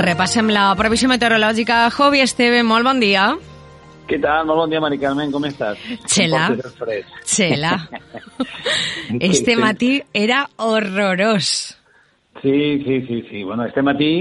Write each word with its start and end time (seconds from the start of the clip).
Repassem 0.00 0.48
la 0.48 0.70
previsió 0.78 1.10
meteorològica. 1.10 1.82
Jovi 1.92 2.22
Esteve, 2.24 2.62
molt 2.64 2.86
bon 2.86 3.00
dia. 3.02 3.26
Què 4.08 4.16
tal? 4.22 4.46
Molt 4.48 4.62
bon 4.62 4.72
dia, 4.72 4.80
Mari 4.80 4.96
Carmen, 4.98 5.30
com 5.34 5.44
estàs? 5.44 5.80
Xela. 6.08 6.46
Com 6.48 6.56
portes 6.56 6.70
el 6.70 6.78
fred? 6.78 7.10
Xela. 7.28 7.74
Este 9.20 9.56
matí 9.58 10.00
era 10.14 10.44
horrorós. 10.56 11.76
Sí, 12.40 12.80
sí, 12.84 13.00
sí, 13.08 13.22
sí. 13.28 13.42
Bueno, 13.44 13.66
este 13.66 13.82
matí 13.82 14.12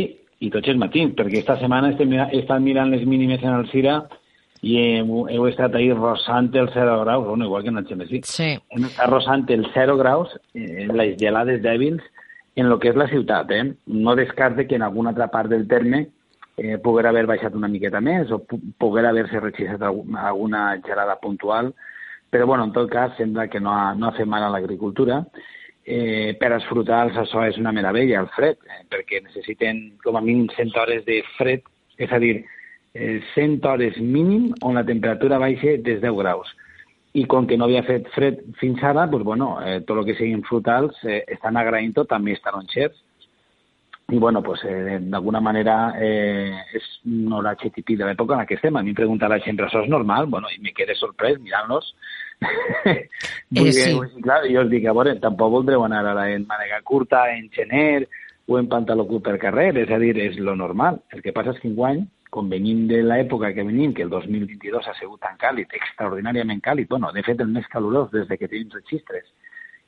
i 0.42 0.50
tots 0.52 0.68
els 0.72 0.80
matins, 0.82 1.14
perquè 1.16 1.40
esta 1.44 1.56
setmana 1.62 1.94
estem, 1.94 2.12
he 2.18 2.42
estat 2.42 2.60
mirant 2.64 2.92
les 2.92 3.06
mínimes 3.08 3.44
en 3.46 3.54
el 3.54 3.68
Cira 3.72 4.02
i 4.66 4.76
heu, 4.82 5.28
heu 5.32 5.48
estat 5.48 5.78
ahí 5.78 5.92
rosant 5.94 6.50
els 6.60 6.74
0 6.76 6.98
graus, 7.06 7.28
bueno, 7.28 7.46
igual 7.46 7.64
que 7.64 7.72
en 7.72 7.80
el 7.80 7.88
Xemesí. 7.88 8.22
Sí. 8.28 8.50
Hem 8.76 8.88
estat 8.90 9.08
rosant 9.14 9.46
els 9.56 9.70
0 9.76 9.96
graus, 10.02 10.34
eh, 10.54 10.90
les 10.92 11.16
gelades 11.22 11.62
dèbils, 11.64 12.04
en 12.60 12.70
lo 12.70 12.80
que 12.80 12.90
és 12.90 12.96
la 12.96 13.08
ciutat. 13.08 13.52
Eh? 13.52 13.74
No 13.88 14.16
descarte 14.16 14.68
que 14.68 14.76
en 14.76 14.82
alguna 14.84 15.10
altra 15.12 15.28
part 15.32 15.50
del 15.50 15.68
terme 15.68 16.08
eh, 16.58 16.78
poguera 16.78 17.10
haver 17.10 17.26
baixat 17.26 17.56
una 17.56 17.68
miqueta 17.72 18.02
més 18.02 18.32
o 18.32 18.42
poguera 18.78 19.10
haver-se 19.10 19.40
registrat 19.40 19.82
algu- 19.82 20.18
alguna 20.18 20.80
gelada 20.86 21.16
puntual, 21.20 21.74
però 22.30 22.46
bueno, 22.46 22.66
en 22.66 22.74
tot 22.74 22.90
cas 22.92 23.16
sembla 23.18 23.48
que 23.48 23.60
no 23.60 23.72
ha, 23.74 23.94
no 23.96 24.08
ha 24.08 24.12
fet 24.18 24.28
mal 24.28 24.44
a 24.44 24.50
l'agricultura. 24.50 25.24
Eh, 25.90 26.36
per 26.38 26.52
als 26.54 26.66
frutals 26.70 27.16
això 27.18 27.42
és 27.48 27.58
una 27.58 27.72
meravella, 27.74 28.20
el 28.22 28.28
fred, 28.36 28.60
eh, 28.68 28.84
perquè 28.92 29.24
necessiten 29.24 29.98
com 30.04 30.18
a 30.20 30.22
mínim 30.22 30.50
100 30.56 30.76
hores 30.78 31.06
de 31.06 31.24
fred, 31.38 31.64
és 31.98 32.12
a 32.14 32.20
dir, 32.20 32.44
eh, 32.94 33.22
100 33.34 33.66
hores 33.66 33.98
mínim 33.98 34.52
on 34.62 34.76
la 34.76 34.84
temperatura 34.86 35.40
baixa 35.40 35.78
des 35.82 36.02
10 36.02 36.14
graus. 36.20 36.52
I 37.18 37.26
com 37.26 37.48
que 37.50 37.58
no 37.58 37.66
havia 37.66 37.82
fet 37.88 38.10
fred 38.14 38.42
fins 38.60 38.84
ara, 38.86 39.08
doncs, 39.10 39.26
bueno, 39.26 39.56
eh, 39.66 39.80
tot 39.82 39.98
el 39.98 40.06
que 40.06 40.18
siguin 40.20 40.44
frutals 40.46 40.98
eh, 41.04 41.24
estan 41.34 41.58
agraint-ho, 41.58 42.06
també 42.06 42.36
els 42.36 42.44
taronxers, 42.46 43.00
i 44.12 44.18
bueno, 44.18 44.42
pues, 44.42 44.62
eh, 44.64 44.98
d'alguna 45.02 45.40
manera 45.40 45.94
eh, 46.02 46.54
és 46.74 46.86
un 47.06 47.34
horatge 47.34 47.70
típic 47.70 48.00
de 48.00 48.08
l'època 48.08 48.34
en 48.34 48.42
la 48.42 48.46
que 48.50 48.56
estem. 48.58 48.76
A 48.76 48.82
mi 48.82 48.94
em 48.94 48.98
pregunta 48.98 49.30
la 49.30 49.38
gent, 49.44 49.58
però 49.58 49.68
això 49.70 49.84
és 49.84 49.92
normal? 49.92 50.26
Bueno, 50.34 50.50
i 50.50 50.58
me 50.64 50.74
quedé 50.74 50.96
sorprès 50.98 51.38
mirant-los. 51.38 51.92
Vull 53.54 53.72
sí. 53.76 53.84
dir, 53.92 54.24
clar, 54.24 54.40
jo 54.50 54.64
us 54.64 54.72
dic, 54.72 54.88
a 54.90 54.96
veure, 54.98 55.14
tampoc 55.22 55.54
voldreu 55.54 55.86
anar 55.86 56.02
ara 56.10 56.26
en 56.34 56.48
mànega 56.50 56.82
curta, 56.82 57.28
en 57.36 57.52
gener 57.54 58.08
o 58.50 58.58
en 58.58 58.70
pantaló 58.72 59.06
curt 59.06 59.28
per 59.28 59.38
carrer, 59.42 59.76
és 59.78 59.94
a 59.94 60.00
dir, 60.02 60.16
és 60.18 60.40
lo 60.42 60.56
normal. 60.58 61.04
El 61.14 61.22
que 61.22 61.36
passa 61.36 61.54
és 61.54 61.62
que 61.62 61.70
enguany, 61.70 62.02
com 62.30 62.50
venim 62.50 62.86
de 62.88 63.02
l'època 63.02 63.54
que 63.54 63.64
venim, 63.66 63.94
que 63.94 64.04
el 64.06 64.10
2022 64.10 64.88
ha 64.88 64.94
sigut 65.00 65.22
tan 65.26 65.38
càlid, 65.42 65.72
extraordinàriament 65.74 66.62
càlid, 66.62 66.90
bueno, 66.90 67.12
de 67.14 67.24
fet 67.26 67.42
el 67.42 67.50
més 67.54 67.68
calorós 67.74 68.12
des 68.14 68.28
de 68.30 68.38
que 68.38 68.48
tenim 68.48 68.70
registres, 68.74 69.26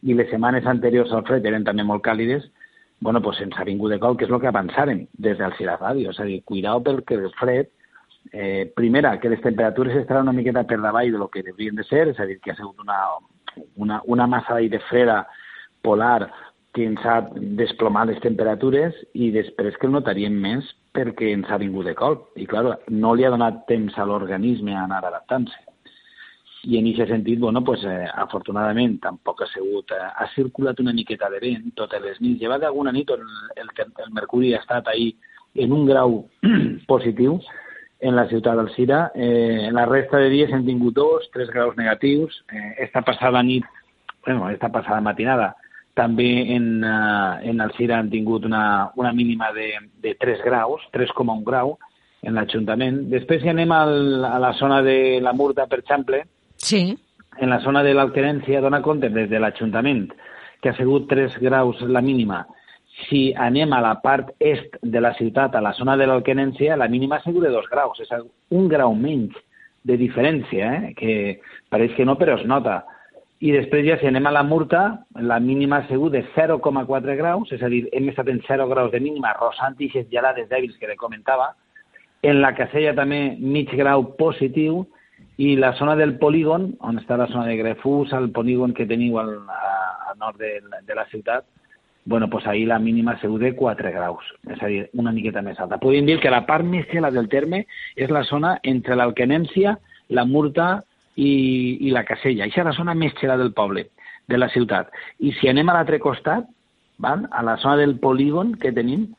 i 0.02 0.16
les 0.18 0.30
setmanes 0.34 0.66
anteriors 0.66 1.12
al 1.14 1.26
fred 1.28 1.46
eren 1.46 1.68
també 1.68 1.86
molt 1.86 2.04
càlides, 2.06 2.48
bueno, 3.02 3.22
pues 3.22 3.42
ens 3.42 3.58
ha 3.58 3.66
vingut 3.66 3.94
de 3.94 4.00
col, 4.00 4.18
que 4.18 4.26
és 4.26 4.32
el 4.32 4.42
que 4.42 4.50
avançàrem 4.50 5.06
des 5.14 5.38
del 5.38 5.54
Cira 5.58 5.78
Ràdio, 5.78 6.10
és 6.10 6.20
a 6.20 6.26
dir, 6.26 6.42
cuidao 6.46 6.82
perquè 6.86 7.18
el 7.18 7.30
fred, 7.38 7.70
eh, 8.32 8.72
primera, 8.76 9.20
que 9.20 9.30
les 9.30 9.42
temperatures 9.42 9.96
estaran 9.98 10.30
una 10.30 10.38
miqueta 10.38 10.64
per 10.64 10.80
davall 10.82 11.12
de 11.12 11.18
lo 11.18 11.30
que 11.30 11.44
deurien 11.44 11.76
de 11.76 11.84
ser, 11.84 12.08
és 12.10 12.20
a 12.20 12.26
dir, 12.26 12.40
que 12.40 12.52
ha 12.52 12.56
sigut 12.56 12.80
una, 12.82 13.00
una, 13.76 14.02
una 14.06 14.28
massa 14.28 14.58
d'aire 14.58 14.82
freda 14.90 15.26
polar 15.82 16.30
que 16.74 16.86
ens 16.88 17.02
ha 17.06 17.18
desplomat 17.60 18.08
les 18.08 18.22
temperatures 18.24 18.96
i 19.14 19.32
després 19.36 19.76
que 19.80 19.88
el 19.90 19.96
notaríem 19.96 20.38
més 20.44 20.68
perquè 20.96 21.32
ens 21.36 21.50
ha 21.52 21.60
vingut 21.60 21.88
de 21.88 21.96
col. 21.96 22.18
I, 22.40 22.46
clar, 22.48 22.78
no 22.90 23.14
li 23.16 23.26
ha 23.28 23.34
donat 23.34 23.66
temps 23.68 23.98
a 23.98 24.08
l'organisme 24.08 24.76
a 24.76 24.86
anar 24.86 25.04
adaptant-se. 25.08 25.60
I 26.70 26.78
en 26.78 26.88
aquest 26.92 27.10
sentit, 27.10 27.40
bueno, 27.42 27.64
pues, 27.66 27.84
eh, 27.90 28.06
afortunadament 28.24 29.00
tampoc 29.02 29.42
ha 29.42 29.50
sigut... 29.50 29.92
Eh, 29.96 30.12
ha 30.22 30.28
circulat 30.36 30.80
una 30.80 30.94
miqueta 30.94 31.30
de 31.34 31.40
vent 31.42 31.72
totes 31.76 32.04
les 32.04 32.22
nits. 32.22 32.40
Llevat 32.42 32.62
d'alguna 32.62 32.94
nit 32.94 33.10
on 33.12 33.24
el, 33.26 33.66
el, 33.66 33.72
el 34.06 34.14
mercuri 34.14 34.54
ha 34.54 34.62
estat 34.62 34.88
ahí 34.92 35.16
en 35.56 35.74
un 35.74 35.88
grau 35.90 36.22
positiu 36.92 37.40
en 38.02 38.16
la 38.16 38.28
ciutat 38.30 38.58
del 38.58 38.70
Cira. 38.76 39.12
Eh, 39.16 39.68
en 39.68 39.74
la 39.74 39.88
resta 39.90 40.22
de 40.22 40.30
dies 40.30 40.54
hem 40.54 40.66
tingut 40.66 40.94
dos, 40.94 41.28
tres 41.34 41.50
graus 41.50 41.76
negatius. 41.78 42.44
Eh, 42.54 42.76
esta 42.86 43.02
passada 43.02 43.42
nit, 43.44 43.66
bueno, 44.26 44.50
esta 44.50 44.70
passada 44.70 45.02
matinada, 45.02 45.56
també 45.94 46.56
en, 46.56 46.84
uh, 46.84 47.40
en 47.44 47.62
el 47.62 47.72
Cira 47.78 48.00
han 48.00 48.10
tingut 48.10 48.46
una, 48.46 48.92
una 48.96 49.12
mínima 49.14 49.52
de, 49.54 49.74
de 50.02 50.16
3 50.16 50.44
graus, 50.46 50.82
3,1 50.94 51.44
grau 51.46 51.78
en 52.22 52.36
l'Ajuntament. 52.38 53.04
Després, 53.12 53.42
si 53.42 53.50
anem 53.50 53.72
al, 53.76 54.26
a 54.26 54.38
la 54.40 54.54
zona 54.60 54.82
de 54.86 55.20
la 55.22 55.34
Murta, 55.34 55.68
per 55.68 55.80
exemple, 55.82 56.24
Sí. 56.62 56.98
en 57.40 57.50
la 57.50 57.60
zona 57.64 57.82
de 57.84 57.94
l'Alquerència 57.96 58.62
dona 58.62 58.82
compte 58.86 59.10
des 59.10 59.30
de 59.30 59.40
l'Ajuntament 59.40 60.12
que 60.62 60.70
ha 60.70 60.78
sigut 60.78 61.08
3 61.10 61.40
graus 61.42 61.82
la 61.82 62.02
mínima. 62.02 62.44
Si 63.08 63.32
anem 63.34 63.72
a 63.74 63.80
la 63.82 63.96
part 64.04 64.36
est 64.40 64.78
de 64.84 65.02
la 65.02 65.14
ciutat, 65.18 65.56
a 65.56 65.62
la 65.62 65.74
zona 65.74 65.96
de 65.98 66.06
l'Alquerència, 66.06 66.78
la 66.78 66.88
mínima 66.88 67.18
ha 67.18 67.24
sigut 67.24 67.44
de 67.48 67.50
2 67.50 67.70
graus, 67.72 68.00
és 68.00 68.12
un 68.52 68.68
grau 68.70 68.94
menys 68.94 69.34
de 69.84 69.98
diferència, 69.98 70.68
eh? 70.76 70.94
que 70.94 71.42
pareix 71.74 71.96
que 71.98 72.06
no, 72.06 72.16
però 72.20 72.38
es 72.38 72.46
nota. 72.46 72.84
I 73.42 73.52
després 73.56 73.88
ja 73.88 73.98
si 73.98 74.06
anem 74.06 74.28
a 74.30 74.36
la 74.36 74.44
Murta, 74.46 75.02
la 75.18 75.40
mínima 75.42 75.80
ha 75.82 75.88
sigut 75.88 76.14
de 76.14 76.22
0,4 76.36 77.16
graus, 77.18 77.52
és 77.52 77.64
a 77.66 77.70
dir, 77.74 77.88
hem 77.92 78.12
estat 78.12 78.30
en 78.30 78.42
0 78.46 78.68
graus 78.70 78.92
de 78.94 79.00
mínima, 79.02 79.34
rosant 79.40 79.80
i 79.82 79.90
gelades 79.90 80.50
dèbils 80.50 80.78
que 80.78 80.88
le 80.88 80.96
comentava. 80.96 81.56
En 82.22 82.38
la 82.42 82.54
Casella 82.54 82.94
també 82.94 83.36
mig 83.40 83.74
grau 83.74 84.12
positiu, 84.20 84.84
i 85.42 85.56
la 85.56 85.74
zona 85.74 85.96
del 85.98 86.20
polígon, 86.22 86.76
on 86.86 87.00
està 87.02 87.18
la 87.18 87.26
zona 87.32 87.48
de 87.50 87.58
Grefús, 87.58 88.14
el 88.14 88.30
polígon 88.36 88.76
que 88.78 88.86
teniu 88.86 89.18
al, 89.18 89.34
a, 89.50 89.72
al 90.12 90.20
nord 90.22 90.38
de, 90.38 90.60
de 90.86 90.96
la 90.96 91.08
ciutat, 91.10 91.46
bueno, 92.06 92.30
pues 92.30 92.46
ahir 92.46 92.68
la 92.68 92.78
mínima 92.78 93.14
ha 93.14 93.22
sigut 93.22 93.42
de 93.42 93.56
4 93.56 93.92
graus, 93.92 94.26
és 94.50 94.62
a 94.62 94.70
dir, 94.70 94.84
una 94.94 95.12
miqueta 95.12 95.42
més 95.42 95.60
alta. 95.60 95.82
Podem 95.82 96.06
dir 96.06 96.20
que 96.22 96.34
la 96.34 96.46
part 96.46 96.66
més 96.66 96.86
gelada 96.94 97.18
del 97.18 97.30
terme 97.30 97.66
és 97.96 98.14
la 98.14 98.22
zona 98.30 98.60
entre 98.62 98.98
l'Alquenència, 98.98 99.80
la 100.10 100.26
Murta 100.26 100.84
i, 101.16 101.32
i 101.88 101.92
la 101.92 102.04
Casella. 102.08 102.46
Això 102.46 102.62
és 102.62 102.70
la 102.70 102.78
zona 102.78 102.96
més 102.98 103.16
gelada 103.20 103.44
del 103.44 103.54
poble, 103.54 103.88
de 104.28 104.38
la 104.38 104.50
ciutat. 104.54 104.92
I 105.20 105.34
si 105.40 105.50
anem 105.50 105.70
a 105.70 105.78
l'altre 105.78 106.00
costat, 106.00 106.48
val? 107.02 107.28
a 107.32 107.44
la 107.44 107.58
zona 107.58 107.78
del 107.82 107.98
polígon 108.00 108.56
que 108.56 108.72
tenim, 108.72 109.10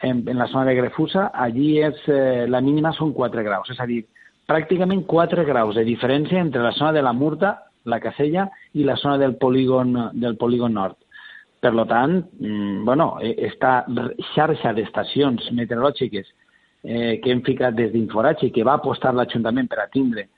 en, 0.00 0.22
en 0.28 0.38
la 0.38 0.46
zona 0.46 0.64
de 0.64 0.76
Grefusa, 0.78 1.28
allí 1.34 1.78
és, 1.82 1.98
eh, 2.06 2.46
la 2.48 2.62
mínima 2.62 2.92
són 2.94 3.12
4 3.14 3.42
graus, 3.42 3.70
és 3.70 3.80
a 3.80 3.86
dir, 3.86 4.04
pràcticament 4.48 5.04
4 5.10 5.44
graus 5.44 5.74
de 5.76 5.84
diferència 5.84 6.40
entre 6.40 6.62
la 6.62 6.72
zona 6.72 6.92
de 6.94 7.02
la 7.02 7.12
Murta, 7.12 7.56
la 7.84 7.98
Casella, 8.00 8.48
i 8.74 8.84
la 8.86 8.96
zona 8.96 9.18
del 9.18 9.36
polígon, 9.36 9.94
del 10.14 10.36
polígon 10.36 10.74
nord. 10.74 10.96
Per 11.58 11.72
lo 11.74 11.84
tant, 11.90 12.20
mm, 12.38 12.84
bueno, 12.86 13.16
eh, 13.20 13.34
esta 13.48 13.84
xarxa 14.34 14.72
d'estacions 14.72 15.50
meteorològiques 15.52 16.26
eh, 16.84 17.18
que 17.20 17.32
hem 17.32 17.42
ficat 17.42 17.74
des 17.74 17.90
d'Inforatge 17.90 18.46
i 18.46 18.52
que 18.54 18.62
va 18.62 18.78
apostar 18.78 19.12
l'Ajuntament 19.14 19.66
per 19.66 19.80
a 19.82 19.88
tindre 19.90 20.28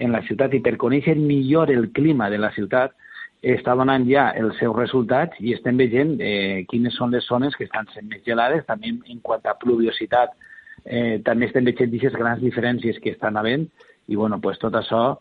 en 0.00 0.12
la 0.16 0.22
ciutat 0.26 0.54
i 0.56 0.62
per 0.64 0.78
conèixer 0.80 1.14
millor 1.20 1.70
el 1.70 1.90
clima 1.96 2.30
de 2.32 2.40
la 2.40 2.50
ciutat, 2.56 2.96
està 3.40 3.74
donant 3.76 4.04
ja 4.08 4.30
els 4.36 4.58
seus 4.60 4.76
resultats 4.76 5.36
i 5.40 5.54
estem 5.56 5.78
veient 5.80 6.18
eh, 6.20 6.64
quines 6.68 6.96
són 6.96 7.12
les 7.14 7.24
zones 7.24 7.56
que 7.56 7.64
estan 7.64 7.88
sent 7.94 8.08
més 8.08 8.24
gelades, 8.26 8.66
també 8.68 8.92
en 8.92 9.20
quant 9.24 9.44
a 9.48 9.56
pluviositat, 9.60 10.34
eh, 10.84 11.20
també 11.24 11.48
estem 11.48 11.64
veient 11.64 11.88
aquestes 11.88 12.18
grans 12.20 12.42
diferències 12.44 13.00
que 13.00 13.14
estan 13.16 13.36
havent 13.40 13.68
i 14.08 14.16
bueno, 14.16 14.40
pues 14.40 14.58
tot 14.58 14.76
això 14.76 15.18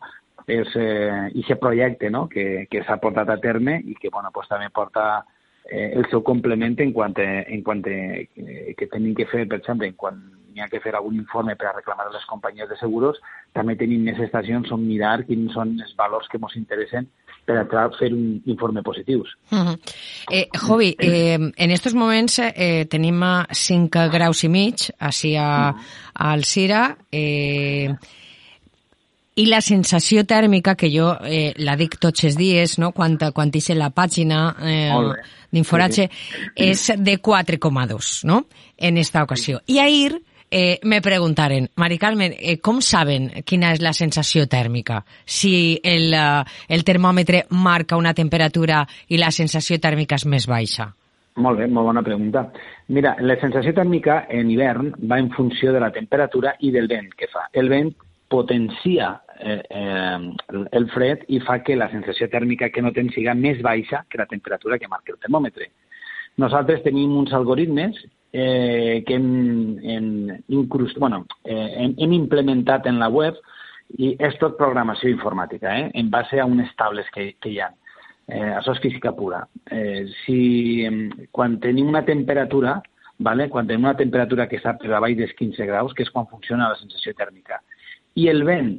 és 0.50 0.68
eh, 0.76 1.56
projecte 1.62 2.10
no? 2.10 2.28
que, 2.28 2.66
que 2.70 2.84
s'ha 2.84 3.00
portat 3.00 3.30
a 3.30 3.40
terme 3.40 3.80
i 3.86 3.96
que 3.96 4.10
bueno, 4.10 4.32
pues 4.34 4.48
també 4.50 4.70
porta 4.74 5.24
eh, 5.70 5.94
el 5.96 6.06
seu 6.10 6.24
complement 6.24 6.76
en 6.80 6.92
quant, 6.92 7.16
a, 7.20 7.44
en 7.48 7.64
quant 7.64 7.86
a, 7.88 7.98
eh, 8.20 8.74
que 8.78 8.88
tenim 8.88 9.16
que 9.16 9.30
fer, 9.30 9.48
per 9.48 9.60
exemple, 9.62 9.88
en 9.88 9.96
quan 9.96 10.20
ha 10.62 10.70
que 10.70 10.82
fer 10.84 10.96
algun 10.96 11.16
informe 11.16 11.56
per 11.56 11.70
a 11.70 11.74
reclamar 11.78 12.08
a 12.08 12.14
les 12.14 12.26
companyies 12.30 12.70
de 12.70 12.78
seguros, 12.78 13.20
també 13.54 13.76
tenim 13.76 14.04
més 14.04 14.20
estacions 14.20 14.72
on 14.72 14.86
mirar 14.86 15.24
quins 15.28 15.54
són 15.54 15.78
els 15.80 15.96
valors 15.98 16.28
que 16.32 16.40
ens 16.42 16.56
interessen 16.60 17.10
per 17.50 17.58
a 17.64 17.90
fer 17.98 18.12
un 18.14 18.42
informe 18.46 18.84
positius. 18.84 19.36
Uh 19.52 19.58
-huh. 19.58 19.80
eh, 20.32 20.48
Jovi, 20.54 20.96
eh, 21.00 21.34
en 21.34 21.72
estos 21.72 21.94
moments 21.94 22.40
eh, 22.40 22.86
tenim 22.86 23.24
a 23.24 23.48
5 23.52 24.10
graus 24.10 24.44
i 24.44 24.50
mig 24.50 24.92
així 25.00 25.36
a, 25.36 25.70
a 26.14 26.32
Alcira 26.32 26.98
eh, 27.12 27.96
I 29.40 29.46
la 29.46 29.62
sensació 29.62 30.26
tèrmica, 30.28 30.76
que 30.76 30.90
jo 30.92 31.14
eh, 31.24 31.54
la 31.64 31.78
dic 31.80 31.96
tots 32.02 32.26
els 32.28 32.36
dies, 32.36 32.78
no? 32.78 32.92
quan, 32.92 33.16
quan 33.32 33.52
hice 33.54 33.76
la 33.78 33.88
pàgina 33.90 34.56
eh, 34.60 34.92
d'Inforatge, 35.52 36.10
sí, 36.12 36.50
sí. 36.58 36.66
és 36.66 36.92
de 36.98 37.16
4,2 37.22 38.26
no? 38.26 38.48
en 38.78 38.98
esta 38.98 39.24
ocasió. 39.24 39.62
I 39.66 39.80
ahir 39.80 40.22
eh, 40.52 40.80
me 40.84 41.02
preguntaren, 41.02 41.70
Mari 41.76 41.98
Carmen, 41.98 42.34
eh, 42.38 42.60
com 42.60 42.82
saben 42.82 43.30
quina 43.46 43.74
és 43.76 43.82
la 43.82 43.94
sensació 43.94 44.48
tèrmica? 44.48 45.04
Si 45.26 45.80
el, 45.84 46.14
uh, 46.14 46.44
el 46.68 46.84
termòmetre 46.84 47.46
marca 47.52 47.98
una 47.98 48.14
temperatura 48.14 48.84
i 49.08 49.18
la 49.18 49.32
sensació 49.32 49.80
tèrmica 49.80 50.20
és 50.20 50.26
més 50.26 50.48
baixa? 50.50 50.90
Molt 51.40 51.62
bé, 51.62 51.68
molt 51.68 51.88
bona 51.88 52.04
pregunta. 52.04 52.50
Mira, 52.90 53.16
la 53.22 53.38
sensació 53.40 53.74
tèrmica 53.74 54.26
en 54.30 54.50
hivern 54.52 54.94
va 55.10 55.20
en 55.20 55.30
funció 55.32 55.72
de 55.74 55.80
la 55.80 55.92
temperatura 55.96 56.56
i 56.60 56.72
del 56.76 56.90
vent 56.92 57.14
que 57.16 57.30
fa. 57.32 57.48
El 57.54 57.70
vent 57.70 57.94
potencia 58.30 59.14
eh, 59.40 59.62
eh, 59.70 60.66
el 60.72 60.90
fred 60.92 61.24
i 61.30 61.40
fa 61.42 61.60
que 61.64 61.78
la 61.80 61.90
sensació 61.92 62.28
tèrmica 62.30 62.70
que 62.70 62.84
notem 62.84 63.10
siga 63.16 63.34
més 63.34 63.62
baixa 63.66 64.04
que 64.10 64.20
la 64.20 64.28
temperatura 64.30 64.78
que 64.78 64.92
marca 64.92 65.16
el 65.16 65.22
termòmetre. 65.22 65.70
Nosaltres 66.40 66.84
tenim 66.84 67.16
uns 67.18 67.34
algoritmes 67.34 67.98
eh, 68.34 69.04
que 69.06 69.16
hem, 69.16 69.78
hem, 69.84 70.10
incrust, 70.48 70.98
bueno, 70.98 71.26
eh, 71.44 71.74
hem, 71.78 71.96
hem 71.98 72.14
implementat 72.14 72.88
en 72.88 73.00
la 73.00 73.10
web 73.10 73.38
i 73.98 74.14
és 74.22 74.38
tot 74.42 74.58
programació 74.58 75.10
informàtica, 75.10 75.74
eh, 75.74 75.90
en 75.98 76.12
base 76.14 76.40
a 76.40 76.46
unes 76.46 76.70
tables 76.78 77.10
que, 77.16 77.34
que 77.42 77.54
hi 77.54 77.60
ha. 77.64 77.72
Eh, 78.30 78.52
això 78.60 78.76
és 78.76 78.84
física 78.84 79.16
pura. 79.18 79.42
Eh, 79.74 80.06
si, 80.22 80.86
quan 81.34 81.58
tenim 81.64 81.90
una 81.90 82.04
temperatura, 82.06 82.78
vale? 83.18 83.50
quan 83.50 83.68
tenim 83.68 83.88
una 83.88 83.98
temperatura 83.98 84.46
que 84.48 84.60
està 84.60 84.76
per 84.78 84.92
davall 84.92 85.18
dels 85.18 85.34
15 85.40 85.66
graus, 85.66 85.96
que 85.98 86.06
és 86.06 86.14
quan 86.14 86.30
funciona 86.30 86.70
la 86.70 86.78
sensació 86.78 87.16
tèrmica, 87.18 87.64
i 88.16 88.28
el 88.30 88.44
vent 88.46 88.78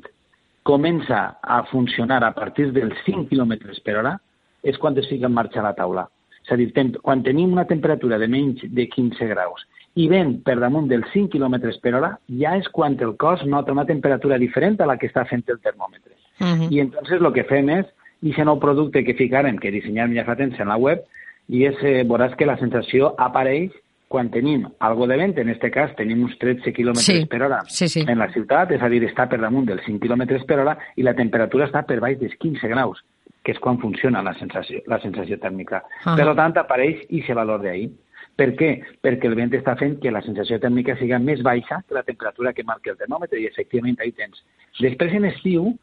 comença 0.62 1.40
a 1.42 1.62
funcionar 1.70 2.22
a 2.22 2.34
partir 2.36 2.70
dels 2.72 2.94
5 3.06 3.26
km 3.30 3.56
per 3.82 3.96
hora, 3.98 4.14
és 4.62 4.78
quan 4.78 4.96
es 4.98 5.08
fica 5.08 5.26
en 5.26 5.34
marxa 5.34 5.64
la 5.64 5.74
taula. 5.74 6.06
És 6.50 6.54
a 6.54 6.58
dir, 6.58 6.72
quan 6.98 7.20
tenim 7.22 7.52
una 7.54 7.64
temperatura 7.64 8.18
de 8.18 8.26
menys 8.26 8.64
de 8.74 8.88
15 8.90 9.26
graus 9.30 9.62
i 9.94 10.08
vent 10.10 10.40
per 10.42 10.56
damunt 10.58 10.88
dels 10.90 11.06
5 11.12 11.30
km 11.30 11.70
per 11.82 11.92
hora, 11.94 12.08
ja 12.40 12.56
és 12.58 12.66
quan 12.74 12.96
el 12.98 13.14
cos 13.16 13.44
nota 13.46 13.70
una 13.70 13.86
temperatura 13.86 14.38
diferent 14.38 14.80
a 14.80 14.88
la 14.90 14.96
que 14.98 15.06
està 15.06 15.24
fent 15.30 15.44
el 15.46 15.60
termòmetre. 15.60 16.12
Uh 16.40 16.46
-huh. 16.46 16.72
I 16.72 16.80
entonces 16.80 17.20
el 17.20 17.32
que 17.32 17.44
fem 17.44 17.70
és, 17.70 17.86
i 18.22 18.30
aquest 18.30 18.46
nou 18.46 18.58
producte 18.58 19.04
que 19.04 19.14
ficarem, 19.14 19.58
que 19.58 19.70
dissenyarem 19.70 20.14
ja 20.16 20.24
fa 20.24 20.36
temps 20.36 20.58
en 20.58 20.68
la 20.68 20.76
web, 20.76 21.04
i 21.48 21.66
és, 21.66 21.76
eh, 21.82 22.04
veuràs 22.04 22.36
que 22.36 22.46
la 22.46 22.58
sensació 22.58 23.14
apareix 23.16 23.70
quan 24.08 24.30
tenim 24.30 24.66
algo 24.80 25.06
de 25.06 25.16
vent, 25.16 25.38
en 25.38 25.48
aquest 25.48 25.72
cas 25.72 25.94
tenim 25.96 26.24
uns 26.24 26.36
13 26.38 26.72
km 26.72 26.96
sí. 26.98 27.26
per 27.26 27.42
hora 27.42 27.62
sí, 27.68 27.88
sí. 27.88 28.04
en 28.08 28.18
la 28.18 28.28
ciutat, 28.32 28.72
és 28.72 28.82
a 28.82 28.88
dir, 28.88 29.04
està 29.04 29.28
per 29.28 29.38
damunt 29.40 29.66
dels 29.66 29.84
5 29.84 30.00
km 30.00 30.44
per 30.46 30.58
hora 30.58 30.78
i 30.96 31.02
la 31.02 31.14
temperatura 31.14 31.66
està 31.66 31.86
per 31.86 32.00
baix 32.00 32.18
dels 32.18 32.34
15 32.34 32.68
graus 32.68 33.04
que 33.42 33.52
és 33.52 33.58
quan 33.58 33.78
funciona 33.80 34.22
la 34.22 34.34
sensació, 34.38 34.82
la 34.86 35.00
sensació 35.00 35.38
tèrmica. 35.38 35.82
Uh 36.04 36.12
-huh. 36.12 36.16
Per 36.16 36.36
tant, 36.36 36.56
apareix 36.58 37.04
i 37.08 37.22
se 37.22 37.34
valor 37.34 37.62
d'ahir. 37.62 37.90
Per 38.36 38.54
què? 38.56 38.70
Perquè 39.02 39.28
el 39.28 39.34
vent 39.34 39.52
està 39.52 39.76
fent 39.76 39.98
que 40.00 40.10
la 40.10 40.22
sensació 40.22 40.58
tèrmica 40.58 40.96
siga 40.96 41.18
més 41.18 41.42
baixa 41.42 41.82
que 41.86 41.94
la 41.94 42.02
temperatura 42.02 42.52
que 42.52 42.64
marca 42.64 42.90
el 42.90 42.96
termòmetre 42.96 43.40
i 43.40 43.46
efectivament 43.46 44.00
ahí 44.00 44.12
tens. 44.12 44.44
Després 44.80 45.12
en 45.12 45.24
estiu 45.24 45.78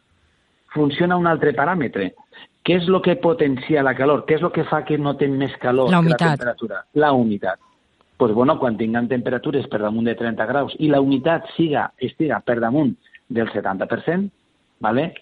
funciona 0.74 1.18
un 1.18 1.28
altre 1.28 1.54
paràmetre. 1.54 2.12
Què 2.66 2.80
és 2.82 2.88
el 2.88 3.02
que 3.02 3.16
potencia 3.16 3.84
la 3.84 3.96
calor? 3.96 4.26
Què 4.28 4.36
és 4.36 4.44
el 4.44 4.52
que 4.52 4.66
fa 4.68 4.84
que 4.84 4.98
no 4.98 5.16
ten 5.16 5.38
més 5.38 5.54
calor 5.62 5.92
la 5.92 6.02
que 6.02 6.10
la 6.10 6.18
temperatura? 6.18 6.82
La 6.94 7.12
humitat. 7.14 7.60
Pues 8.18 8.34
bueno, 8.34 8.58
quan 8.60 8.78
tinguem 8.78 9.08
temperatures 9.08 9.68
per 9.70 9.80
damunt 9.84 10.10
de 10.10 10.16
30 10.18 10.46
graus 10.50 10.74
i 10.80 10.90
la 10.90 11.00
humitat 11.00 11.46
siga, 11.56 11.92
estiga 11.98 12.42
per 12.42 12.60
damunt 12.60 12.96
del 13.30 13.52
70%, 13.54 14.32
¿vale? 14.80 15.14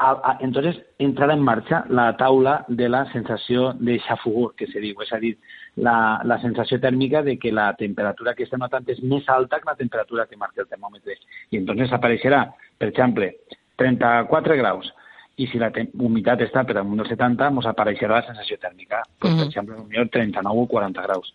A, 0.00 0.10
a, 0.12 0.38
entonces 0.40 0.80
entrarà 0.98 1.34
en 1.36 1.42
marxa 1.44 1.84
la 1.90 2.16
taula 2.16 2.64
de 2.68 2.88
la 2.88 3.04
sensació 3.12 3.74
de 3.74 3.98
xafugur, 4.00 4.54
que 4.56 4.66
se 4.66 4.80
diu, 4.80 4.96
és 5.04 5.12
a 5.12 5.18
dir, 5.20 5.34
la, 5.76 6.22
la 6.24 6.38
sensació 6.40 6.78
tèrmica 6.80 7.20
de 7.22 7.36
que 7.38 7.52
la 7.52 7.68
temperatura 7.76 8.32
que 8.34 8.46
estem 8.46 8.64
notant 8.64 8.88
és 8.88 9.02
més 9.04 9.28
alta 9.28 9.60
que 9.60 9.68
la 9.68 9.76
temperatura 9.76 10.24
que 10.26 10.40
marca 10.40 10.64
el 10.64 10.70
termòmetre. 10.72 11.18
I 11.52 11.60
entonces 11.60 11.92
apareixerà, 11.92 12.46
per 12.80 12.88
exemple, 12.88 13.28
34 13.76 14.56
graus, 14.62 14.88
i 15.36 15.46
si 15.52 15.60
la 15.60 15.70
humitat 16.00 16.46
està 16.48 16.64
per 16.64 16.80
damunt 16.80 17.04
del 17.04 17.12
70, 17.12 17.52
ens 17.52 17.68
apareixerà 17.68 18.22
la 18.22 18.26
sensació 18.32 18.56
tèrmica, 18.56 19.04
pues, 19.20 19.32
uh 19.32 19.36
-huh. 19.36 19.38
per 19.38 19.48
exemple, 19.52 19.76
potser 19.84 20.08
39 20.08 20.64
o 20.64 20.66
40 20.66 21.02
graus. 21.02 21.34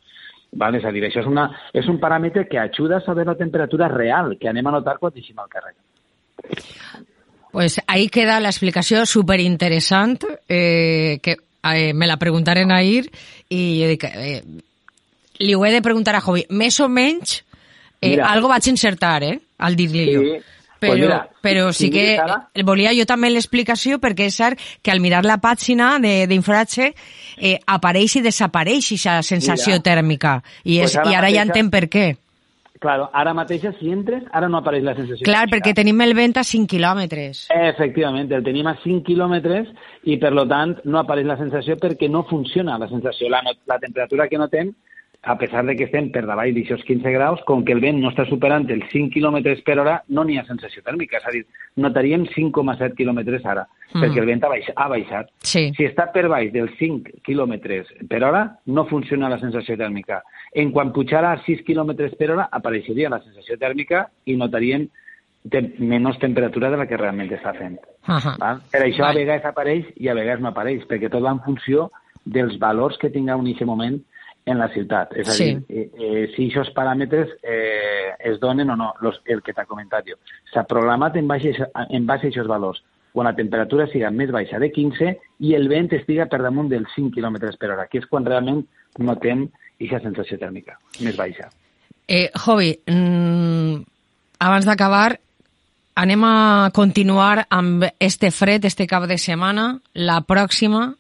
Vale? 0.54 0.78
És 0.80 0.86
a 0.86 0.92
dir, 0.92 1.04
això 1.04 1.20
és, 1.20 1.28
una, 1.28 1.52
és 1.72 1.88
un 1.88 2.00
paràmetre 2.00 2.48
que 2.48 2.58
ajuda 2.58 2.98
a 2.98 3.02
saber 3.02 3.28
la 3.28 3.36
temperatura 3.36 3.88
real 3.88 4.38
que 4.40 4.50
anem 4.50 4.68
a 4.68 4.72
notar 4.72 4.98
quan 4.98 5.14
deixem 5.14 5.38
al 5.38 5.50
carrer. 5.50 5.76
Pues 7.56 7.80
ahí 7.88 8.10
queda 8.10 8.42
la 8.42 8.50
explicació 8.50 9.06
superinteressant, 9.06 10.26
eh, 10.50 11.20
que 11.24 11.38
eh, 11.64 11.94
me 11.94 12.06
la 12.06 12.18
preguntaren 12.20 12.74
ahir 12.76 13.06
i 13.48 13.80
jo 13.80 13.88
dic, 13.94 14.04
eh, 14.10 14.42
li 15.40 15.56
ho 15.56 15.64
he 15.64 15.72
de 15.72 15.80
preguntar 15.82 16.18
a 16.18 16.22
Jovi. 16.26 16.44
Més 16.50 16.82
o 16.84 16.90
menys, 16.92 17.38
eh, 18.02 18.10
mira, 18.10 18.28
algo 18.28 18.52
vaig 18.52 18.68
encertar, 18.68 19.24
eh, 19.24 19.40
al 19.58 19.80
dir-li 19.80 20.04
sí, 20.04 20.18
jo. 20.18 20.26
Però, 20.84 20.92
pues 20.92 21.00
mira, 21.00 21.22
però 21.48 21.72
sí 21.72 21.90
que 21.96 22.18
ara... 22.20 22.42
volia 22.68 22.92
jo 22.92 23.08
també 23.08 23.32
l'explicació 23.32 24.02
perquè 24.04 24.28
és 24.28 24.36
cert 24.36 24.60
que 24.84 24.92
al 24.92 25.00
mirar 25.00 25.24
la 25.24 25.40
pàgina 25.40 25.94
d'Infratge 26.04 26.90
eh, 26.92 27.56
apareix 27.66 28.18
i 28.20 28.26
desapareix 28.28 28.92
aquesta 28.92 29.22
sensació 29.24 29.78
mira, 29.78 29.86
tèrmica 29.88 30.36
i, 30.66 30.82
és, 30.82 30.92
pues 30.92 31.08
i 31.08 31.16
ara 31.16 31.30
mateixa... 31.30 31.36
ja 31.40 31.48
entenc 31.48 31.72
per 31.72 31.86
què. 31.88 32.06
Claro, 32.84 33.08
ara 33.16 33.32
mateix, 33.34 33.64
si 33.80 33.92
entres, 33.92 34.26
ara 34.36 34.50
no 34.52 34.60
apareix 34.60 34.84
la 34.84 34.96
sensació. 34.98 35.24
Clar, 35.28 35.46
perquè 35.52 35.72
tenim 35.78 36.02
el 36.04 36.12
vent 36.18 36.36
a 36.42 36.44
5 36.44 36.68
quilòmetres. 36.74 37.46
Efectivament, 37.56 38.32
el 38.36 38.44
tenim 38.44 38.68
a 38.68 38.76
5 38.82 39.06
quilòmetres 39.08 39.70
i, 40.04 40.18
per 40.20 40.34
lo 40.36 40.44
tant, 40.50 40.76
no 40.84 41.00
apareix 41.00 41.30
la 41.30 41.38
sensació 41.40 41.78
perquè 41.80 42.10
no 42.12 42.26
funciona 42.30 42.76
la 42.82 42.90
sensació. 42.92 43.32
La, 43.32 43.40
la 43.72 43.80
temperatura 43.80 44.28
que 44.28 44.42
notem 44.42 44.74
a 45.26 45.38
pesar 45.40 45.66
de 45.66 45.76
que 45.76 45.88
estem 45.88 46.12
per 46.14 46.22
davall 46.30 46.54
d'aixòs 46.54 46.84
15 46.86 47.12
graus, 47.16 47.40
com 47.50 47.64
que 47.66 47.74
el 47.74 47.82
vent 47.82 47.98
no 47.98 48.12
està 48.12 48.28
superant 48.30 48.68
els 48.70 48.86
5 48.92 49.10
km 49.10 49.40
per 49.66 49.80
hora, 49.82 49.96
no 50.14 50.24
n'hi 50.24 50.38
ha 50.38 50.46
sensació 50.46 50.84
tèrmica. 50.86 51.18
És 51.18 51.26
a 51.26 51.34
dir, 51.34 51.42
notaríem 51.82 52.28
5,7 52.30 52.94
km 52.94 53.24
ara, 53.42 53.66
mm. 53.66 54.04
perquè 54.04 54.22
el 54.22 54.30
vent 54.30 54.46
ha, 54.46 54.52
baix, 54.54 54.70
ha 54.70 54.88
baixat. 54.92 55.34
Sí. 55.42 55.66
Si 55.78 55.90
està 55.90 56.12
per 56.14 56.28
baix 56.30 56.54
dels 56.54 56.78
5 56.78 57.26
km 57.26 57.58
per 58.08 58.22
hora, 58.22 58.46
no 58.68 58.86
funciona 58.86 59.34
la 59.34 59.42
sensació 59.42 59.80
tèrmica. 59.82 60.22
En 60.54 60.70
quan 60.72 60.94
pujara 60.94 61.34
a 61.34 61.42
6 61.42 61.66
km 61.66 61.98
per 62.14 62.32
hora, 62.36 62.50
apareixeria 62.52 63.10
la 63.10 63.24
sensació 63.26 63.58
tèrmica 63.58 64.06
i 64.30 64.38
notaríem 64.38 64.86
de 65.46 65.62
menys 65.78 66.18
temperatura 66.22 66.70
de 66.70 66.78
la 66.78 66.86
que 66.86 66.98
realment 67.02 67.34
està 67.34 67.58
fent. 67.58 67.80
Uh 68.06 68.22
-huh. 68.22 68.38
Val? 68.38 68.62
Per 68.72 68.82
això 68.82 69.10
a 69.10 69.14
vegades 69.14 69.46
apareix 69.46 69.86
i 69.98 70.08
a 70.08 70.14
vegades 70.14 70.42
no 70.42 70.50
apareix, 70.50 70.86
perquè 70.86 71.10
tot 71.10 71.24
va 71.24 71.32
en 71.32 71.42
funció 71.42 71.90
dels 72.26 72.60
valors 72.60 72.98
que 72.98 73.10
tingueu 73.10 73.40
en 73.40 73.48
aquest 73.48 73.66
moment 73.66 74.04
en 74.46 74.60
la 74.62 74.70
ciutat. 74.70 75.16
És 75.18 75.30
a 75.30 75.34
sí. 75.34 75.46
dir, 75.46 75.64
eh, 75.70 75.90
eh, 75.98 76.26
si 76.36 76.50
aquests 76.52 76.74
paràmetres 76.76 77.32
eh, 77.42 78.14
es 78.32 78.40
donen 78.40 78.70
o 78.70 78.76
no, 78.78 78.92
los, 79.02 79.18
el 79.26 79.42
que 79.42 79.56
t'ha 79.58 79.66
comentat 79.66 80.06
jo. 80.08 80.20
S'ha 80.54 80.66
programat 80.70 81.18
en 81.18 81.28
base, 81.28 81.56
en 81.90 82.06
base 82.06 82.30
a 82.30 82.34
aquests 82.34 82.50
valors, 82.50 82.84
quan 83.16 83.30
la 83.30 83.36
temperatura 83.36 83.88
siga 83.92 84.12
més 84.12 84.32
baixa 84.32 84.60
de 84.60 84.70
15 84.76 85.14
i 85.48 85.54
el 85.58 85.70
vent 85.72 85.94
estiga 85.98 86.28
per 86.32 86.42
damunt 86.44 86.70
dels 86.70 86.92
5 86.96 87.16
km 87.16 87.40
per 87.58 87.72
hora, 87.72 87.88
que 87.92 88.02
és 88.04 88.10
quan 88.12 88.28
realment 88.28 88.66
notem 89.00 89.48
aquesta 89.80 90.06
sensació 90.10 90.38
tèrmica 90.42 90.78
més 91.02 91.18
baixa. 91.18 91.50
Eh, 92.08 92.30
Jovi, 92.36 92.76
mm, 92.86 93.82
abans 94.46 94.68
d'acabar, 94.68 95.16
anem 95.96 96.24
a 96.28 96.70
continuar 96.76 97.48
amb 97.50 97.88
este 98.00 98.30
fred, 98.32 98.66
este 98.66 98.86
cap 98.86 99.08
de 99.08 99.18
setmana. 99.18 99.80
La 99.94 100.22
pròxima 100.22 100.94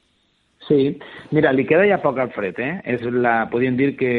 Sí, 0.68 0.98
mira, 1.32 1.54
li 1.54 1.66
queda 1.70 1.86
ja 1.90 2.02
poc 2.02 2.20
al 2.20 2.32
fred, 2.34 2.60
eh? 2.60 2.74
És 2.96 3.04
la, 3.06 3.44
podríem 3.52 3.78
dir 3.78 3.92
que 4.00 4.14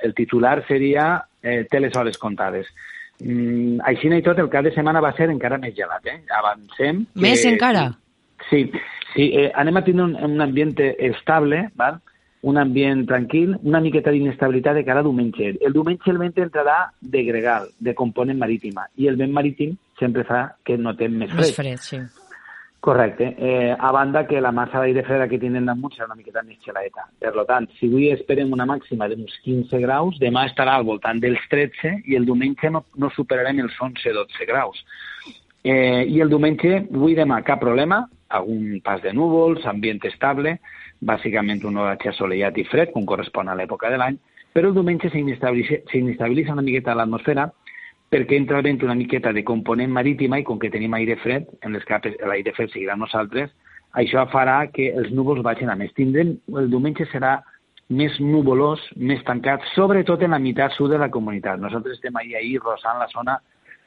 el 0.00 0.14
titular 0.16 0.58
seria 0.68 1.12
eh, 1.42 1.64
té 1.70 1.80
les 1.80 1.96
hores 1.96 2.18
comptades. 2.20 2.68
Mm, 3.20 3.80
així 3.88 4.12
i 4.12 4.22
tot, 4.24 4.38
el 4.38 4.50
cap 4.52 4.64
de 4.64 4.74
setmana 4.74 5.00
va 5.00 5.14
ser 5.16 5.30
encara 5.30 5.58
més 5.60 5.74
gelat, 5.76 6.06
eh? 6.06 6.20
Avancem. 6.40 7.04
Que, 7.14 7.24
més 7.24 7.44
encara? 7.48 7.88
Sí, 8.50 8.66
sí 9.14 9.32
eh, 9.36 9.50
anem 9.54 9.80
a 9.80 9.84
tenir 9.84 10.04
un, 10.04 10.16
un 10.16 10.40
ambient 10.40 10.76
estable, 10.80 11.68
val? 11.76 12.00
un 12.42 12.56
ambient 12.56 13.06
tranquil, 13.06 13.56
una 13.62 13.80
miqueta 13.84 14.10
d'inestabilitat 14.10 14.78
de 14.78 14.84
cara 14.84 15.02
a 15.02 15.04
diumenge. 15.04 15.52
El 15.60 15.74
diumenge 15.76 16.08
el 16.10 16.18
vent 16.22 16.38
entrarà 16.40 16.78
de 17.00 17.24
gregal, 17.26 17.68
de 17.78 17.94
component 17.94 18.38
marítima, 18.40 18.86
i 18.96 19.10
el 19.10 19.20
vent 19.20 19.34
marítim 19.36 19.76
sempre 20.00 20.24
fa 20.24 20.46
que 20.64 20.78
notem 20.80 21.18
més 21.20 21.28
fred. 21.34 21.44
Més 21.44 21.56
fred, 21.56 21.84
sí. 21.84 22.00
Correcte. 22.80 23.34
Eh, 23.38 23.76
a 23.78 23.92
banda 23.92 24.26
que 24.26 24.40
la 24.40 24.52
massa 24.52 24.80
d'aire 24.80 25.02
freda 25.04 25.26
que 25.28 25.38
tindrem 25.38 25.66
damunt 25.68 25.92
serà 25.92 26.06
una 26.08 26.16
miqueta 26.16 26.40
més 26.46 26.56
xelaeta. 26.64 27.04
Per 27.20 27.44
tant, 27.44 27.66
si 27.76 27.90
avui 27.90 28.08
esperem 28.08 28.54
una 28.56 28.64
màxima 28.64 29.08
d'uns 29.10 29.34
15 29.44 29.82
graus, 29.82 30.16
demà 30.22 30.46
estarà 30.48 30.78
al 30.78 30.86
voltant 30.88 31.20
dels 31.20 31.42
13 31.52 31.92
i 32.08 32.16
el 32.16 32.24
diumenge 32.24 32.70
no, 32.72 32.86
no 32.96 33.12
superarem 33.12 33.60
els 33.60 33.76
11-12 33.84 34.48
graus. 34.48 34.80
Eh, 35.60 36.08
I 36.08 36.22
el 36.24 36.32
diumenge, 36.32 36.86
avui 36.88 37.18
demà, 37.18 37.42
cap 37.44 37.60
problema, 37.60 38.06
algun 38.32 38.80
pas 38.80 39.02
de 39.04 39.12
núvols, 39.12 39.66
ambient 39.68 40.00
estable, 40.08 40.56
bàsicament 41.04 41.60
un 41.68 41.76
oratge 41.84 42.14
assolellat 42.14 42.56
i 42.56 42.64
fred, 42.64 42.94
com 42.94 43.04
correspon 43.04 43.52
a 43.52 43.58
l'època 43.58 43.92
de 43.92 44.00
l'any, 44.00 44.16
però 44.56 44.70
el 44.70 44.74
diumenge 44.74 45.12
s'inestabilitza 45.12 46.56
una 46.56 46.64
miqueta 46.64 46.96
l'atmosfera 46.96 47.50
perquè 48.10 48.34
entra 48.40 48.60
vent 48.66 48.80
una 48.82 48.96
miqueta 48.98 49.30
de 49.32 49.44
component 49.46 49.92
marítima 49.94 50.40
i 50.40 50.44
com 50.46 50.58
que 50.58 50.70
tenim 50.74 50.94
aire 50.98 51.14
fred, 51.22 51.46
en 51.62 51.76
les 51.76 51.84
capes 51.86 52.16
l'aire 52.26 52.52
fred 52.56 52.72
seguirà 52.72 52.96
amb 52.96 53.06
nosaltres, 53.06 53.52
això 54.02 54.24
farà 54.32 54.64
que 54.74 54.88
els 54.90 55.12
núvols 55.14 55.44
vagin 55.46 55.70
a 55.70 55.76
més. 55.78 55.92
Tindrem, 55.94 56.34
el 56.58 56.70
diumenge 56.72 57.06
serà 57.12 57.36
més 57.90 58.18
nuvolós, 58.22 58.82
més 58.96 59.22
tancat, 59.26 59.62
sobretot 59.76 60.22
en 60.26 60.34
la 60.34 60.42
meitat 60.42 60.74
sud 60.74 60.90
de 60.94 60.98
la 60.98 61.10
comunitat. 61.10 61.62
Nosaltres 61.62 61.98
estem 61.98 62.18
ahir, 62.18 62.36
ahir 62.38 62.58
rosant 62.62 62.98
la 62.98 63.08
zona 63.14 63.38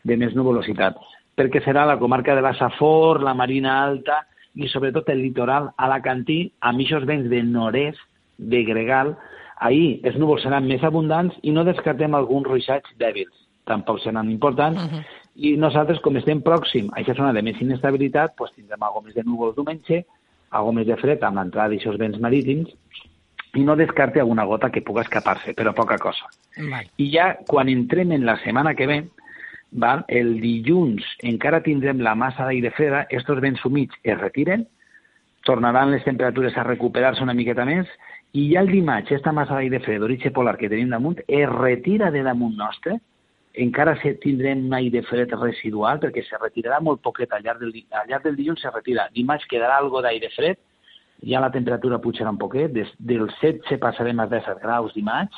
de 0.08 0.18
més 0.20 0.36
nuvolositat, 0.36 0.96
perquè 1.36 1.60
serà 1.64 1.86
la 1.88 2.00
comarca 2.00 2.36
de 2.36 2.44
la 2.44 2.56
Safor, 2.56 3.22
la 3.24 3.36
Marina 3.36 3.82
Alta 3.84 4.22
i 4.56 4.72
sobretot 4.72 5.08
el 5.12 5.24
litoral 5.24 5.72
alacantí, 5.76 6.46
amb 6.62 6.84
aquests 6.84 7.08
vents 7.12 7.32
de 7.32 7.44
nord-est, 7.44 8.00
de 8.40 8.64
gregal, 8.68 9.16
ahir 9.60 10.00
els 10.08 10.16
núvols 10.20 10.44
seran 10.44 10.68
més 10.68 10.84
abundants 10.84 11.36
i 11.44 11.52
no 11.56 11.64
descartem 11.68 12.16
alguns 12.16 12.48
ruixats 12.48 13.00
dèbils 13.00 13.43
tampoc 13.66 14.00
seran 14.04 14.30
importants, 14.32 14.82
uh 14.82 14.90
-huh. 14.92 15.04
i 15.36 15.58
nosaltres, 15.58 16.00
com 16.00 16.18
estem 16.18 16.42
pròxim 16.42 16.90
a 16.92 17.00
aquesta 17.00 17.22
zona 17.24 17.34
de 17.34 17.42
més 17.42 17.62
inestabilitat, 17.62 18.36
doncs 18.38 18.54
tindrem 18.56 18.84
algo 18.84 19.02
més 19.02 19.16
de 19.16 19.24
núvols 19.24 19.56
diumenge, 19.56 20.06
algo 20.52 20.72
més 20.72 20.88
de 20.88 20.96
fred 20.98 21.24
amb 21.24 21.38
l'entrada 21.38 21.70
d'aixòs 21.70 21.98
vents 21.98 22.20
marítims, 22.20 22.70
i 23.56 23.64
no 23.64 23.76
descarte 23.76 24.20
alguna 24.20 24.46
gota 24.46 24.72
que 24.72 24.82
puga 24.82 25.02
escapar-se, 25.02 25.54
però 25.54 25.74
poca 25.74 25.98
cosa. 25.98 26.26
Vale. 26.58 26.90
I 26.98 27.12
ja 27.12 27.38
quan 27.48 27.70
entrem 27.70 28.12
en 28.12 28.26
la 28.26 28.38
setmana 28.38 28.74
que 28.74 28.88
ve, 28.88 29.04
val, 29.72 30.06
el 30.08 30.40
dilluns 30.42 31.04
encara 31.22 31.62
tindrem 31.62 32.02
la 32.02 32.16
massa 32.16 32.46
d'aire 32.46 32.72
freda, 32.72 33.06
estos 33.10 33.40
vents 33.42 33.64
humits 33.66 33.96
es 34.04 34.18
retiren, 34.18 34.68
tornaran 35.46 35.92
les 35.92 36.04
temperatures 36.04 36.58
a 36.58 36.64
recuperar-se 36.64 37.24
una 37.24 37.34
miqueta 37.34 37.66
més, 37.66 37.90
i 38.34 38.48
ja 38.54 38.62
el 38.64 38.72
dimarts, 38.72 39.12
aquesta 39.12 39.34
massa 39.36 39.60
d'aire 39.60 39.82
fred 39.86 40.02
d'origen 40.02 40.34
polar 40.34 40.56
que 40.58 40.70
tenim 40.70 40.90
damunt 40.90 41.20
es 41.28 41.50
retira 41.50 42.10
de 42.12 42.24
damunt 42.26 42.56
nostre, 42.58 42.98
encara 43.54 43.96
se 44.02 44.16
tindrem 44.16 44.66
un 44.66 44.74
aire 44.74 45.04
fred 45.06 45.34
residual 45.38 46.00
perquè 46.02 46.24
se 46.26 46.38
retirarà 46.42 46.80
molt 46.82 47.04
poquet 47.06 47.34
al 47.34 47.44
llarg 47.46 47.62
del, 47.62 47.74
al 47.94 48.10
llarg 48.10 48.26
del 48.26 48.38
dilluns 48.38 48.62
se 48.62 48.72
retira. 48.74 49.08
Dimarts 49.14 49.46
quedarà 49.50 49.78
algo 49.78 50.02
d'aire 50.02 50.30
fred, 50.34 50.58
ja 51.24 51.40
la 51.40 51.52
temperatura 51.54 52.02
pujarà 52.02 52.34
un 52.34 52.40
poquet, 52.42 52.74
des, 52.74 52.90
del 52.98 53.28
16 53.40 53.78
passarem 53.80 54.20
a 54.20 54.28
17 54.28 54.60
graus 54.64 54.94
dimarts, 54.98 55.38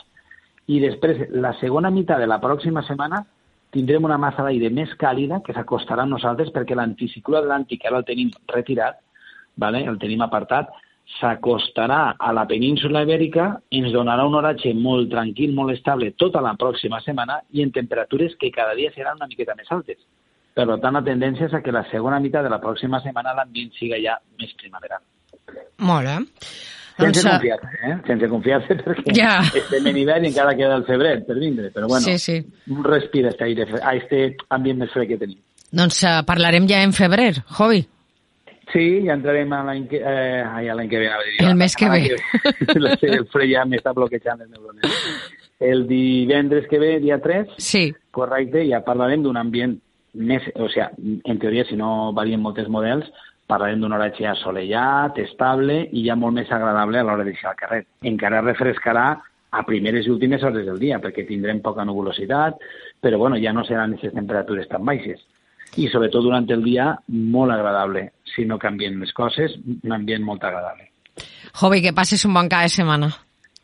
i 0.72 0.80
després, 0.82 1.28
la 1.30 1.54
segona 1.60 1.92
meitat 1.94 2.24
de 2.24 2.30
la 2.30 2.40
pròxima 2.42 2.82
setmana, 2.88 3.22
tindrem 3.76 4.08
una 4.08 4.18
massa 4.18 4.46
d'aire 4.46 4.72
més 4.72 4.94
càlida 4.98 5.42
que 5.46 5.54
s'acostarà 5.54 6.06
a 6.06 6.10
nosaltres 6.10 6.54
perquè 6.56 6.78
l'anticicló 6.78 7.42
atlàntic 7.42 7.84
ara 7.86 8.00
el 8.00 8.08
tenim 8.08 8.32
retirat, 8.54 8.98
vale? 9.60 9.84
el 9.84 10.00
tenim 10.00 10.24
apartat, 10.24 10.72
s'acostarà 11.20 12.16
a 12.20 12.32
la 12.34 12.46
península 12.50 13.04
ibèrica, 13.06 13.62
ens 13.72 13.92
donarà 13.94 14.26
un 14.28 14.36
horatge 14.36 14.74
molt 14.74 15.10
tranquil, 15.12 15.54
molt 15.56 15.74
estable 15.76 16.12
tota 16.18 16.42
la 16.42 16.56
pròxima 16.60 17.00
setmana 17.06 17.40
i 17.54 17.64
en 17.64 17.72
temperatures 17.72 18.36
que 18.40 18.52
cada 18.52 18.76
dia 18.76 18.92
seran 18.96 19.18
una 19.20 19.28
miqueta 19.28 19.56
més 19.58 19.72
altes. 19.72 19.98
Per 20.56 20.66
tant, 20.80 20.94
la 20.96 21.04
tendència 21.04 21.48
és 21.50 21.54
a 21.54 21.62
que 21.62 21.72
la 21.76 21.84
segona 21.92 22.20
meitat 22.24 22.44
de 22.46 22.50
la 22.54 22.62
pròxima 22.64 23.02
setmana 23.04 23.34
l'ambient 23.36 23.74
siga 23.76 23.98
ja 24.02 24.16
més 24.40 24.54
primaveral. 24.62 25.02
Molt 25.80 26.08
bé. 26.08 26.18
Sense 26.96 27.20
Doncs, 27.20 27.26
eh, 27.26 27.32
confiar-se, 27.34 27.80
eh? 27.90 27.96
Sense 28.08 28.30
confiar-se 28.32 28.76
perquè 28.86 29.16
Ja. 29.18 29.34
estem 29.54 29.88
en 29.92 29.98
hivern 30.00 30.24
i 30.24 30.30
encara 30.30 30.54
queda 30.56 30.78
el 30.80 30.86
febrer 30.88 31.26
per 31.28 31.36
vindre. 31.42 31.72
Però 31.76 31.90
bueno, 31.92 32.06
Sí, 32.06 32.18
sí. 32.18 32.38
un 32.72 32.84
respira 32.86 33.30
este, 33.34 33.44
aire, 33.44 33.68
a 33.84 33.96
este 33.96 34.38
ambient 34.50 34.80
més 34.80 34.92
fred 34.96 35.10
que 35.10 35.18
tenim. 35.18 35.38
doncs 35.76 36.04
eh, 36.08 36.22
parlarem 36.26 36.68
ja 36.70 36.82
en 36.84 36.94
febrer, 36.94 37.34
Jovi. 37.58 37.82
Sí, 38.74 39.04
ja 39.06 39.14
entrarem 39.14 39.52
a 39.54 39.64
l'any 39.64 39.88
que, 39.88 39.98
eh, 40.02 40.44
ai, 40.44 40.68
a 40.70 40.76
l'any 40.76 40.90
que 40.90 41.00
ve. 41.00 41.08
a 41.10 41.18
dir, 41.22 41.48
El 41.48 41.56
mes 41.56 41.76
que 41.76 41.90
ve. 41.90 42.16
la- 42.82 42.98
el 43.02 43.28
fred 43.28 43.52
ja 43.52 43.66
m'està 43.66 43.94
bloquejant 43.94 44.40
les 44.42 44.50
neurones. 44.50 44.82
El 45.60 45.86
divendres 45.88 46.68
que 46.68 46.80
ve, 46.80 47.00
dia 47.00 47.20
3, 47.22 47.48
Sí, 47.58 47.94
correcte, 48.12 48.66
ja 48.68 48.82
parlarem 48.84 49.24
d'un 49.24 49.38
ambient 49.38 49.78
més... 50.16 50.44
O 50.56 50.68
sigui, 50.70 51.22
en 51.26 51.40
teoria, 51.40 51.64
si 51.70 51.76
no 51.80 52.12
varien 52.14 52.42
molts 52.42 52.68
models, 52.68 53.08
parlarem 53.48 53.80
d'un 53.84 53.94
horatge 53.94 54.26
assolellat, 54.28 55.18
estable 55.22 55.84
i 55.94 56.04
ja 56.08 56.16
molt 56.18 56.34
més 56.34 56.52
agradable 56.52 56.98
a 57.00 57.04
l'hora 57.06 57.24
de 57.24 57.30
deixar 57.32 57.52
el 57.54 57.60
carrer. 57.62 57.82
Encara 58.02 58.42
refrescarà 58.42 59.06
a 59.56 59.64
primeres 59.64 60.08
i 60.08 60.12
últimes 60.12 60.44
hores 60.44 60.66
del 60.66 60.80
dia, 60.82 60.98
perquè 61.00 61.24
tindrem 61.28 61.62
poca 61.64 61.86
nuvolositat, 61.86 62.58
però 63.00 63.18
bueno, 63.22 63.38
ja 63.40 63.54
no 63.54 63.64
seran 63.64 63.94
aquestes 63.94 64.16
temperatures 64.18 64.68
tan 64.68 64.84
baixes. 64.84 65.22
I 65.76 65.90
sobretot 65.92 66.24
durant 66.24 66.48
el 66.52 66.64
dia, 66.64 66.94
molt 67.08 67.52
agradable. 67.52 68.10
Si 68.36 68.46
no 68.48 68.60
canvien 68.60 69.00
les 69.00 69.14
coses, 69.16 69.56
un 69.76 69.94
ambient 69.96 70.24
molt 70.24 70.44
agradable. 70.44 70.90
Jovi, 71.56 71.82
que 71.82 71.94
passes 71.96 72.26
un 72.28 72.34
bon 72.36 72.50
cap 72.52 72.66
de 72.66 72.74
setmana. 72.74 73.12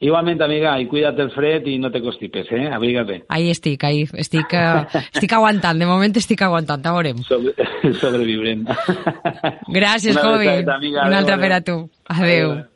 Igualment, 0.01 0.39
amiga, 0.41 0.71
i 0.81 0.87
cuida't 0.89 1.19
el 1.21 1.29
fred 1.29 1.67
i 1.69 1.75
no 1.77 1.91
te 1.93 2.01
constipes, 2.01 2.47
eh? 2.57 2.63
Abriga't. 2.73 3.27
Ahí 3.29 3.51
estic, 3.51 3.83
ahí. 3.85 4.07
Estic, 4.17 4.55
eh, 4.57 5.03
estic 5.13 5.35
aguantant, 5.37 5.77
de 5.77 5.85
moment 5.85 6.17
estic 6.17 6.41
aguantant, 6.41 6.81
ja 6.81 6.95
veurem. 6.95 7.21
Sobre, 7.27 7.53
sobreviurem. 8.01 8.65
Gràcies, 9.69 10.17
Una 10.17 10.25
Jovi. 10.25 10.51
Una 11.05 11.21
altra 11.21 11.37
per 11.37 11.53
a 11.53 11.61
tu. 11.61 11.77
Adéu. 12.09 12.51
Adéu. 12.57 12.70